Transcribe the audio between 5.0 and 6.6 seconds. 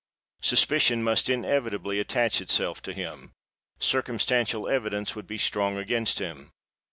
would be strong against him!